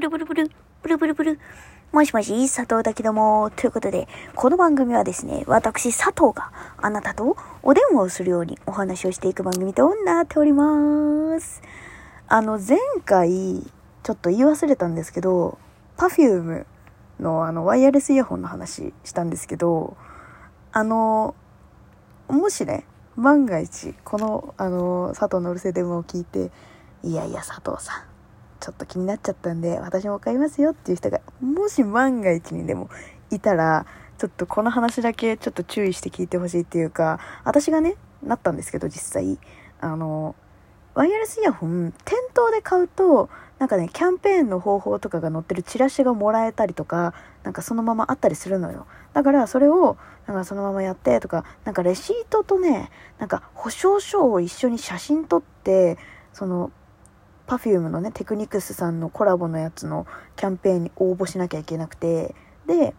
[0.00, 0.50] ブルブルブル、
[0.82, 1.40] ブルブルブル。
[1.92, 11.60] もしもし、佐藤だけども、ということで、この番組はですね、私、佐藤があなたとお電話をするようにお話をしていく番組となっております。
[12.28, 13.62] あの、前回、
[14.02, 15.58] ちょっと言い忘れたんですけど、
[15.98, 16.64] Perfume
[17.18, 19.98] のあの、ワイヤレスイヤホンの話したんですけど、
[20.72, 21.34] あの、
[22.28, 22.86] もしね、
[23.16, 26.50] 万が一、この、あの、佐藤のうるせえ電話を聞いて、
[27.02, 28.09] いやいや、佐藤さん、
[28.60, 32.90] ちょっと気になっちゃったんで、私も買いますよっていう人が、もし万が一にでも
[33.30, 33.86] いたら、
[34.18, 39.38] ちょっとこの話だけちょっと注意して聞いてほしいっていうか、私がね、なったんですけど、実際、
[39.80, 40.36] あの、
[40.94, 47.14] ワイヤレスイヤホン、店頭で買うと、なんかね、キャンペーンの方法とかが載ってるチラシがもらえたりとか、
[47.44, 48.86] なんかそのままあったりするのよ。
[49.12, 55.96] だからそれを、なんかそのままやってとか、なんかレシートとね、なんか保証書を一緒に写真撮って、
[56.32, 56.70] その、
[57.50, 62.36] Perfume のね、テクニクスさんのコラボのやつのキャンペーンに応募しなきゃいけなくて、
[62.66, 62.94] で、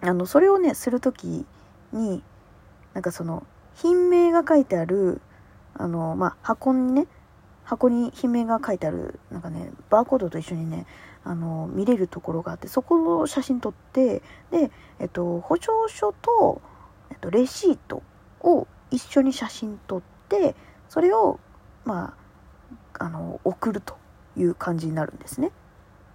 [0.00, 1.44] あの、それをね、するとき
[1.92, 2.22] に、
[2.94, 5.20] なんかその、品名が書いてある、
[5.74, 7.06] あの、まあ、箱にね、
[7.64, 10.86] 箱に品名が書いてある、なんかね、バーコードと一緒にね、
[11.22, 16.62] あの、見れるところがあって、そこの写真撮って、で、えっと、保証書と、
[17.10, 18.02] えっと、レシート
[18.40, 20.54] を一緒に写真撮って、
[20.88, 21.38] それを、
[21.84, 22.21] まあ、
[23.02, 23.96] あの、送ると
[24.36, 25.50] いう感じになるんですね。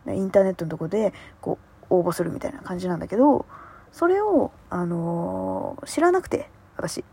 [0.08, 3.46] インターネットのとこで、こう、応募するみたいな感じなんだけど、
[3.92, 7.04] それを、あの知らなくて、私。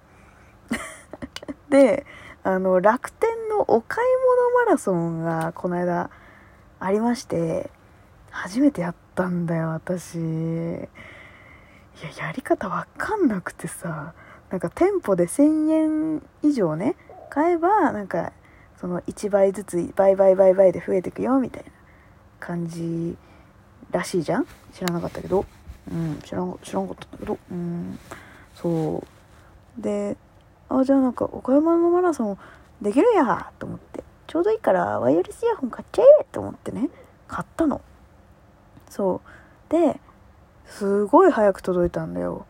[1.71, 2.07] で、
[2.45, 4.09] あの、楽天のお買い
[4.55, 6.09] 物マラソンがこの間
[6.79, 7.71] ありまして、
[8.31, 10.19] 初めてやったんだよ、私。
[10.19, 14.15] いや、やり方わかんなくてさ、
[14.51, 16.95] なんか店舗で1000円以上ね、
[17.29, 18.33] 買えば、なんか、
[18.81, 21.71] その1倍ずつ、倍倍倍倍で増えていくよ、みたいな
[22.41, 23.17] 感じ
[23.91, 24.47] らしいじゃん？
[24.73, 25.45] 知らなかったけど。
[25.91, 27.39] うん、知らん、知らんかったんだけど。
[27.51, 27.99] うん、
[28.55, 29.03] そ
[29.79, 29.83] う。
[29.83, 30.17] で、
[30.69, 32.39] あ、じゃあなんか、岡山のマラソン
[32.81, 34.03] できるやと思って。
[34.27, 36.89] ちょうどいいから、ワイヤレスイヤホン買っちゃえと思ってね、
[37.29, 37.83] 買ったの。
[38.89, 39.21] そ
[39.69, 39.73] う。
[39.73, 40.01] で、
[40.67, 42.47] すごい早く届いたんだよ。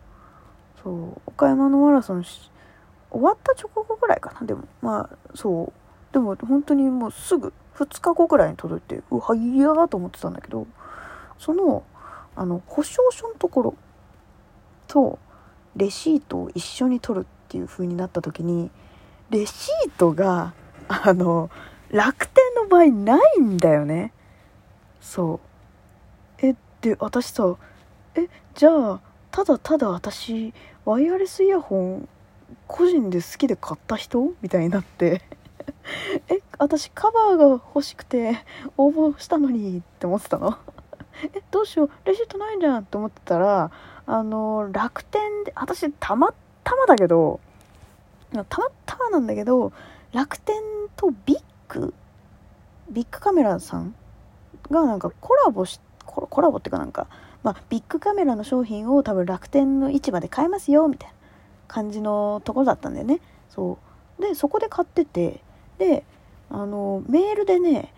[0.82, 1.20] そう。
[1.26, 2.50] 岡山のマラソンし
[3.10, 4.62] 終わった直後ぐらいかな、でも。
[4.80, 5.72] まあ、そう。
[6.14, 10.68] でも本当にもうすぐ、2日後ぐらいに届いて、うわ、早ーと思ってたんだけど、
[11.40, 11.82] その、
[12.36, 13.74] あの、保証書のところ
[14.86, 15.18] と、
[15.74, 18.70] レシートを一緒に取るっていう風になった時に、
[19.30, 20.54] レシートが、
[20.86, 21.50] あの、
[21.90, 24.12] 楽天の場合ないんだよね。
[25.00, 25.40] そ
[26.40, 26.46] う。
[26.46, 27.56] え、で、私さ、
[28.14, 29.00] え、じゃあ、
[29.32, 30.54] ただただ私、
[30.84, 32.08] ワイヤレスイヤホン、
[32.68, 34.32] 個人で好きで買った人？
[34.42, 35.22] みたいになって。
[36.28, 38.44] え、私カバーが欲しくて
[38.76, 40.56] 応募したのにって思ってたの？
[41.34, 43.70] え、どうしよう、レシートないじゃんって思ってたら、
[44.06, 47.40] あの、楽天で、私たまたまだけど、
[48.48, 49.72] たまたまなんだけど、
[50.12, 50.56] 楽天
[50.96, 51.94] とビッグ、
[52.90, 53.94] ビッグカメラさん
[54.70, 57.06] がなんかコラボし、コラボっていうかなんか、
[57.42, 61.14] まあ、ビッグカメラの商品を多分楽天の市場で買えますよ、みたいな
[61.68, 63.20] 感じのところだったんだよね。
[63.50, 63.78] そ
[64.18, 64.22] う。
[64.22, 65.42] で、そこで買ってて、
[65.78, 66.04] で、
[66.50, 67.92] あの、メールでね、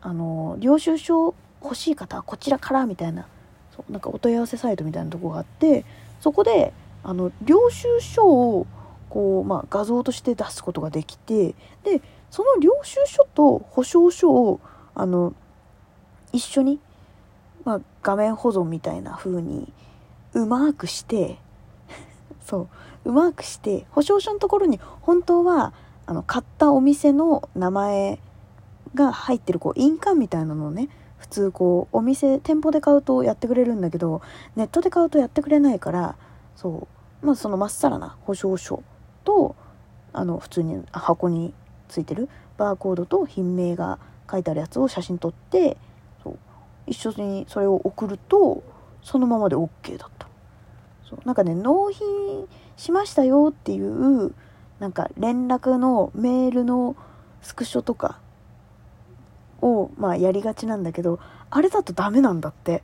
[0.00, 3.26] あの、領収書欲しい方はこちらから、みたいな、
[3.74, 5.84] そうなんかお問い合わせサイトみたいなとこがあって、
[6.20, 6.72] そこで、
[7.04, 8.66] あの、領収書を、
[9.08, 11.54] こう、まあ、画像として出すことができて、
[11.84, 12.00] で、
[12.30, 14.60] その領収書と保証書を、
[14.94, 15.34] あの、
[16.32, 16.80] 一緒に、
[17.64, 19.72] まあ、画面保存みたいな風に、
[20.34, 21.38] うまくして、
[22.44, 22.68] そ
[23.04, 25.72] う、うまくして、保証書のところに、本当は、
[26.12, 28.18] あの、買ったお店の名前
[28.94, 34.20] が入ってる、こう、印鑑みたいなのをね、普通こう、お店、店舗で買うとやってくれるんだけど、
[34.54, 36.16] ネットで買うとやってくれないから、
[36.54, 36.86] そ
[37.22, 38.82] う、まあ、そのまっさらな保証書
[39.24, 39.56] と、
[40.12, 41.54] あの、普通に箱に
[41.88, 43.98] ついてるバーコードと品名が
[44.30, 45.78] 書いてあるやつを写真撮って、
[46.22, 46.38] そう、
[46.86, 48.62] 一緒にそれを送ると、
[49.02, 50.28] そのままで OK だった。
[51.08, 54.34] そう、なんかね、納品しましたよっていう、
[54.82, 56.96] なんか連絡のメールの
[57.40, 58.18] スクショとか
[59.60, 61.20] を、まあやりがちなんだけど、
[61.50, 62.82] あれだとダメなんだって。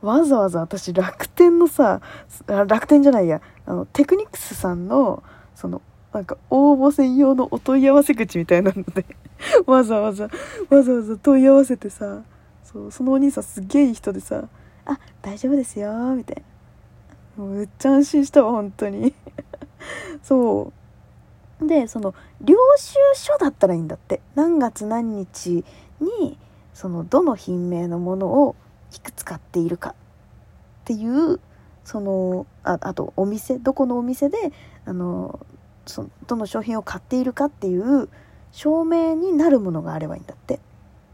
[0.00, 2.00] わざわざ私楽天のさ、
[2.46, 5.22] 楽天じゃないや、あの、テクニクスさんの、
[5.54, 5.82] その、
[6.14, 9.04] なんか応募専用のお問い合わせ口みたいなので、
[9.66, 10.24] わざわざ、
[10.70, 12.22] わざわざ問い合わせてさ、
[12.64, 14.44] そう、そのお兄さんすげえいい人でさ、
[14.86, 16.42] あ、大丈夫ですよ、みたい
[17.36, 17.44] な。
[17.44, 19.12] もうめっちゃ安心したわ、本当に。
[20.24, 20.79] そう。
[21.66, 24.20] で、その、領収書だったらいいんだって。
[24.34, 25.64] 何月何日
[26.00, 26.38] に、
[26.74, 28.56] そのどの品名のものを
[28.94, 29.94] いくつ買っているかっ
[30.84, 31.38] ていう
[31.84, 34.38] そのああとお店どこのお店で
[34.84, 35.44] あの
[35.86, 38.08] そのどの商品を買っているかっていう
[38.52, 40.58] 証明になるものがあればいいんだって。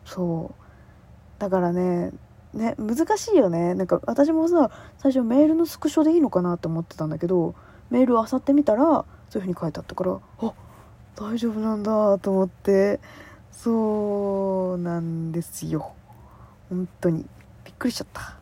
[0.05, 1.41] そう。
[1.41, 2.13] だからね
[2.55, 3.75] ね難しいよね。
[3.75, 7.55] なんか私もさ最初メールのスクショでいいのかなって思ってたんだけど
[7.91, 9.05] メールを漁ってみたら
[9.37, 10.53] そういう風に書いてあったからあ
[11.15, 13.00] 大丈夫なんだと思って
[13.53, 15.93] そうなんですよ。
[16.71, 17.27] 本当に。
[17.65, 18.37] びっくりしちゃった。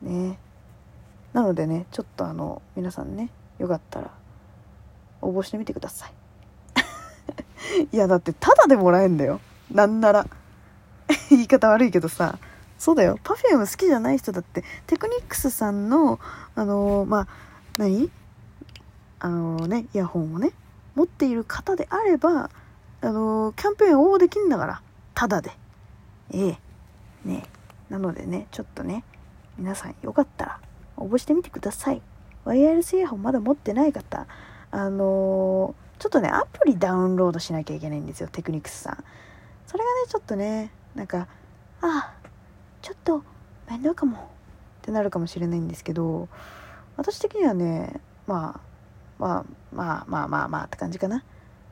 [0.00, 0.38] ね。
[1.34, 4.10] なのでねちょっとあの皆さんねよかったら
[5.20, 6.12] 応募してみてください。
[7.92, 9.38] いやだってタダでもらえんだよ。
[9.70, 10.26] なんなら。
[11.28, 12.38] 言い方悪いけどさ。
[12.78, 13.18] そうだよ。
[13.22, 16.18] Perfume 好きじゃない人だってテクニックスさんの
[16.54, 17.28] あのー、まあ
[17.76, 18.10] 何？
[19.24, 20.52] あの、ねイヤホンをね
[20.94, 22.50] 持っている方であれば
[23.00, 24.82] あの、キャンペーン応募できんだから
[25.14, 25.52] タダで。
[26.32, 26.58] ええ。
[27.24, 27.44] ね。
[27.88, 29.04] なのでねちょっとね
[29.58, 30.60] 皆さんよかったら
[30.96, 32.02] 応募してみてください。
[32.44, 34.26] ワイヤレスイヤホンまだ持ってない方
[34.72, 39.04] あのちょっとねアプリダウンロードしなきゃいけないんですよテクニクスさん。
[39.66, 41.28] それがねちょっとねなんか
[41.80, 42.14] あ
[42.80, 43.22] ちょっと
[43.68, 44.16] 面倒かも。
[44.82, 46.28] ってなるかもしれないんですけど
[46.96, 48.71] 私的にはねまあ
[49.22, 51.24] まあまあまあまあまあって感じかな。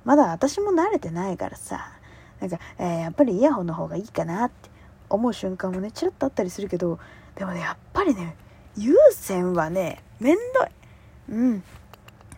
[0.04, 1.92] まだ私も慣れてないからさ。
[2.40, 4.70] なんか、えー、やっぱりイヤホンの方がいいかなって
[5.10, 6.98] 思う瞬間もねちらっとあったりするけど
[7.34, 8.34] でもねやっぱりね
[8.78, 11.34] 有線はねめんどい。
[11.34, 11.62] うん。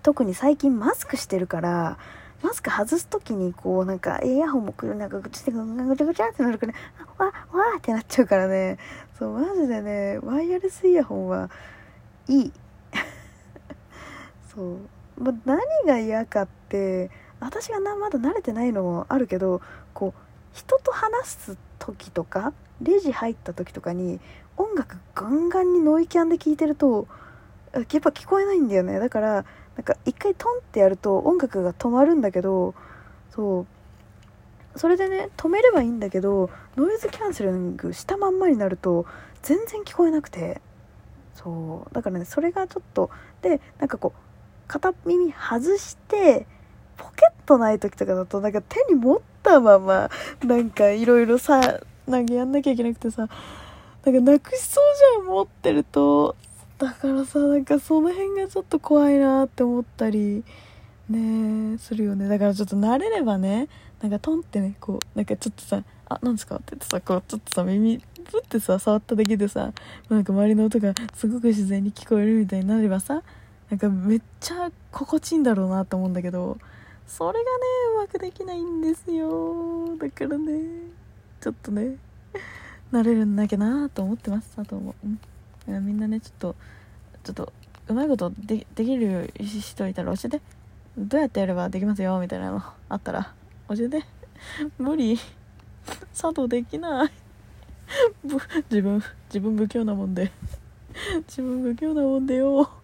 [0.02, 1.98] 特に最近マスクしてるから
[2.42, 6.74] マスク外す時にこうなんかイヤホンもくるなんかぐちゃぐちゃぐちゃってなるから
[7.18, 8.78] わわーってなっちゃうからね。
[9.16, 11.50] そうマジでねワイヤレスイヤホンは
[12.26, 12.52] いい。
[14.52, 14.78] そう、
[15.18, 17.10] ま、何が嫌かって
[17.40, 19.60] 私がなまだ慣れてないのもあるけど
[19.94, 20.20] こう
[20.52, 24.20] 人と話す時とかレジ入った時とかに
[24.56, 27.06] 音楽ガンガンにノイキャンで聴いてると
[27.72, 28.98] やっぱ聞こえないんだよね。
[28.98, 29.44] だから
[29.76, 32.74] なんか一回トンってやると音楽が止まるんだけど
[33.30, 33.60] そ
[34.74, 34.78] う。
[34.78, 39.06] それでね止めればいいんだけどノイズキャンセリングしたまんまになると
[39.42, 40.60] 全然聞こえなくて。
[41.34, 41.94] そう。
[41.94, 43.10] だからねそれがちょっと
[43.40, 44.31] でなんかこう
[44.72, 46.46] 片耳外して
[46.96, 50.10] ポケットない時とかだとなんか手に持ったまま
[50.42, 53.28] なんかいろいろさなんかやんなきゃいけなくてさ
[54.06, 54.84] なんかなくしそう
[55.20, 56.36] じゃん持ってると
[56.78, 60.42] だからさなんかその辺がちょっと怖いなって思ったり
[61.10, 63.68] ねするよねだからちょっと慣れればね
[64.00, 69.72] なんかトンってねこうなんかちょっとさ「あなんですか?」って言ってさこうちょっとさ耳プってさ触っただけでさ
[70.08, 73.22] なんか周りの音がすごく自然に聞こえるみたいになればさ
[73.72, 76.58] なんかめっちゃ心地いいんだろうなと思うんだけど
[77.06, 77.48] それがね
[77.96, 79.96] うまくできないんですよ。
[79.96, 80.60] だからね
[81.40, 81.96] ちょっとね
[82.92, 85.86] 慣れるんだけなと思ってますあと思う、ん。
[85.86, 86.56] みんなねちょっと
[87.24, 87.52] ちょっと
[87.88, 90.42] うまいことでできる人いたら教えて。
[90.98, 93.32] どうやってやればできますよみたいなのあったら。
[93.70, 94.04] 教えて。
[94.76, 95.18] 無理。
[96.12, 97.10] 佐藤できない。
[98.68, 100.30] 自分自分不器用なもんで。
[101.26, 102.81] 自分不器用なもんでよ。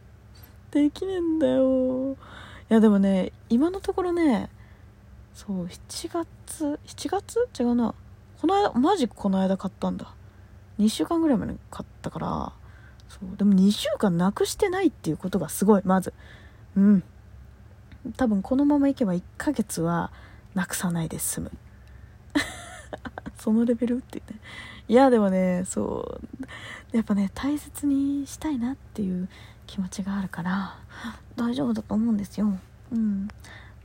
[0.71, 2.13] できねえんだよ。
[2.13, 2.17] い
[2.69, 4.51] やでもね今のところね
[5.35, 7.49] そう7月7月？
[7.59, 7.95] 違うな。
[8.41, 10.15] この間マジこの間買ったんだ。
[10.79, 12.53] 2週間ぐらい前に買ったから
[13.09, 16.13] そうでも2週間なくしてないっていうことがすごいまず。
[16.77, 17.03] うん。
[18.17, 20.13] 多分このままいけば1ヶ月は
[20.55, 21.53] なくさないで済む。
[23.39, 24.35] そのレベルって言って。
[24.89, 26.19] いやでもねそ
[26.93, 29.29] うやっぱね大切にしたいなっていう
[29.69, 30.77] 気持ちがあるから
[31.37, 32.59] 大丈夫だと思うんですよ。
[32.91, 33.29] うん。
[33.29, 33.35] だ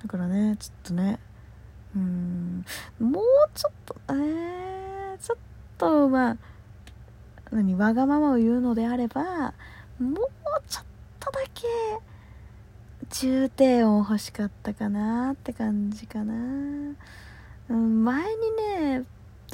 [0.07, 1.19] からねちょっとね
[1.95, 2.65] うん
[2.99, 3.23] もう
[3.53, 5.37] ちょっとえ、ちょっ
[5.77, 6.37] とまあ
[7.51, 9.53] 何わがままを言うのであれば
[9.99, 10.15] もう
[10.67, 10.85] ちょっ
[11.19, 11.67] とだけ
[13.11, 16.33] 重低音欲しかったかなって感じかな、
[17.69, 18.51] うん、前に
[18.97, 19.03] ね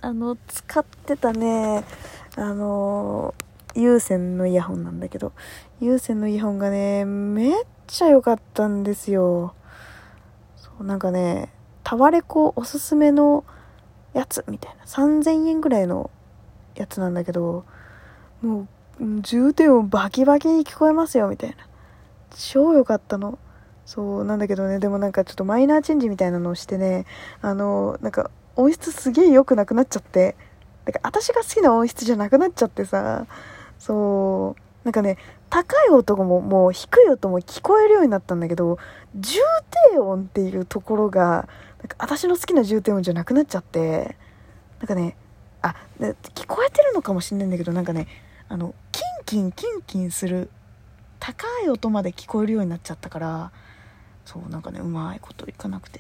[0.02, 1.84] あの使ってたね
[2.38, 3.34] あの
[3.76, 5.32] 有線のイヤホンなんだけど
[5.80, 7.54] 有線のイヤホンがねめっ
[7.88, 9.54] ちゃ良かったんですよ。
[10.56, 11.50] そうなんかね
[11.84, 13.44] タワレコおすすめの
[14.14, 16.10] やつみたいな3000円ぐらいの
[16.76, 17.66] やつなんだけど
[18.42, 18.68] も
[19.00, 21.56] う重低音バキバキに聞こえますよみたいな。
[22.32, 23.40] 超良かったの。
[23.90, 27.08] そうなんだけどねでもなんかちょっとマイナーチェンジみたいなのをしてね
[27.42, 30.36] あのなんか音質すげえ良くなくなっちゃって
[30.86, 33.26] だか私が好きな音質じゃなくなっちゃってさ
[33.80, 34.62] そう。
[34.84, 35.18] なんかね
[35.50, 38.78] 高い音ももう低い音も聞こえるようになったんだけど
[39.16, 39.40] 重
[39.92, 41.48] 低音っていうところが
[41.80, 44.16] なんか私の好きな重低音じゃなくなっちゃって
[44.80, 45.18] なんかね
[45.62, 48.08] あ聞こえてるのかもしんないんだけどなんかね
[48.48, 50.50] あのキンキンキンキンする
[51.20, 53.52] 高い音まで聞こえるようになっちゃったから
[54.26, 56.00] そうなんかねうまいこといかなくて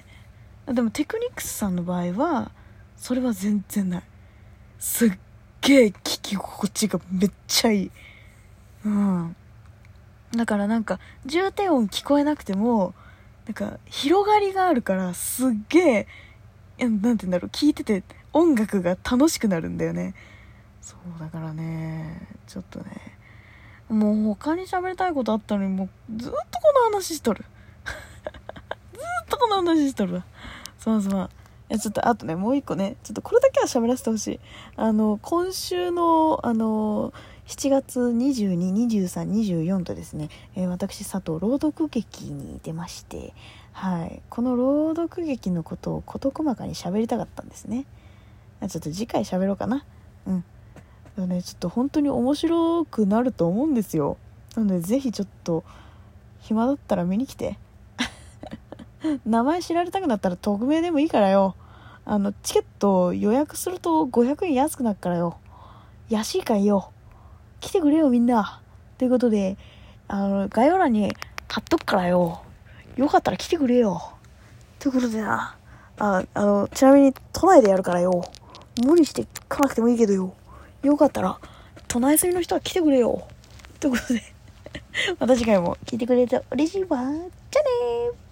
[0.67, 0.73] ね。
[0.73, 2.51] でもテクニックスさんの場合は
[2.95, 4.03] それは全然ない。
[4.77, 5.11] すっ
[5.61, 7.91] げえ聞き心地がめっちゃいい。
[8.85, 9.35] うん。
[10.35, 12.93] だからなんか重低音聞こえなくても
[13.47, 16.07] なんか広がりがあるからすっげえ
[16.79, 20.13] なんて言うんだろう聞いてて音楽が楽しくなるんだよね。
[20.81, 22.85] そうだからねちょっとね
[23.89, 27.43] もう他に喋りたいことあったのにもうずっとこの話しとる。
[28.93, 30.25] ずっとこの話しとるわ。
[30.77, 31.29] すまんすまん
[31.69, 32.95] いやちょっとあとねもう一個ね。
[33.03, 34.39] ちょっとこれだけは喋らせてほしい。
[34.75, 37.13] あの今週のあの
[37.45, 43.33] 7月222324とですね、えー、私佐藤朗読劇に出まして
[43.71, 44.21] はい。
[44.29, 47.85] この朗読劇のことを事細かに喋りたかったんですね。
[48.67, 49.85] ちょっと次回喋ろうかな。
[50.25, 50.43] うん。
[51.15, 54.17] でもねちょっと本当に面白くなると思うんですよ。
[54.55, 55.63] なのでぜひちょっと
[56.39, 57.59] 暇だったら見に来て。
[59.25, 61.55] 名前知られたくなったら匿名でもいいからよ。
[62.05, 65.37] あのチケット予約すると500円安くなるからよ。
[66.09, 66.91] 安いかいよ。
[67.59, 68.61] 来てくれよみんな。
[68.97, 69.57] ということで
[70.07, 71.13] あの概要欄に
[71.47, 72.41] 貼っとくからよ。
[72.95, 74.01] よかったら来てくれよ。
[74.79, 75.55] ということでな。
[75.97, 78.23] ああのちなみに都内でやるからよ。
[78.83, 80.33] 無理して来なくてもいいけどよ。
[80.83, 81.37] よかったら
[81.87, 83.27] 都内住みの人は来てくれよ。
[83.79, 84.21] ということで
[85.19, 86.87] また次回も聞いてくれて嬉しいわ。
[86.89, 88.28] じゃあね